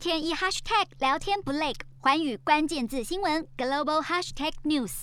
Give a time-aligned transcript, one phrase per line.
[0.00, 5.02] 天一 hashtag 聊天不累，环宇关键字新闻 global hashtag news。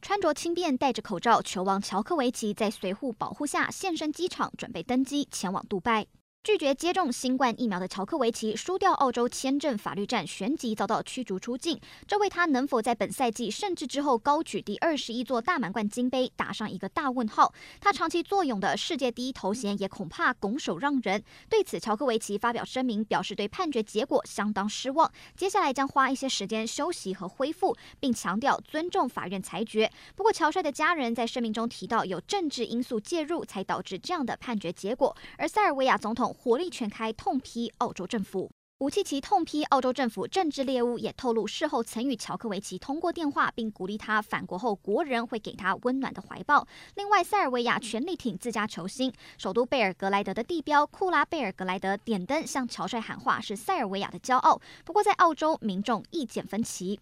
[0.00, 6.06] 穿着轻便、戴着口罩，球王乔克维奇在随护保护下现身机场，准备登机前往杜拜。
[6.42, 11.78] 拒绝接种新冠疫苗的乔克维奇输掉澳洲签证法律战，旋即遭到驱逐出境，
[12.08, 17.52] 这为他能否在本赛季甚至之后高举第二十一座大满贯金杯打上一个大问号。
[17.78, 21.22] 他长期坐拥的世界第一头衔也恐怕拱手让人。
[21.50, 29.92] 对此，乔克维奇发表声明，表示对判决结果相当失望，接下来将花一些时间休息和恢复，并强调尊重法院裁决。
[30.16, 36.29] 不过，乔帅的家人在声明中提到，有政治因素介入才导致这样的判决结果，而塞尔维亚总统。
[36.32, 38.50] 火力全开，痛批澳洲政府。
[38.78, 46.66] 武契奇痛批澳洲政府政治猎物，也透露事后曾与乔克维奇通过电话，并鼓励他返国后国人会给他温暖的怀抱。
[46.94, 54.58] 另外，塞尔维亚全力挺自家球星，首都贝尔格莱德的地标库拉贝尔格莱德点灯向乔帅喊话，是塞尔维亚的骄傲。
[54.86, 56.98] 不过，在澳洲民众意见分歧。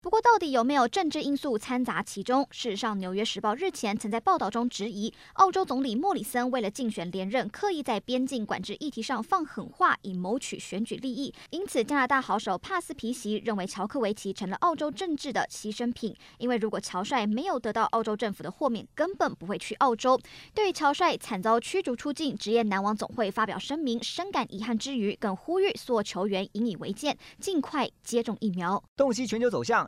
[0.00, 2.46] 不过，到底有没有政治因素掺杂其中？
[2.52, 11.34] 事实上，《纽约时报》日前曾在报道中质疑，澳洲总理莫里森为了竞选连任，刻意在边境管制议题上放狠话，以谋取选举利益。
[11.50, 16.14] 因此，加拿大好手帕斯皮席认为，乔克维奇成了澳洲政治的牺牲品。
[16.38, 20.18] 因为如果乔帅没有得到澳洲政府的豁免，根本不会去澳洲。
[20.54, 28.80] 对于乔帅惨遭驱逐出境，职业男网总会发表声明，深感遗憾之余，更呼吁所有球员引以为鉴，尽快接种疫苗。
[28.96, 29.87] 洞悉全球走向。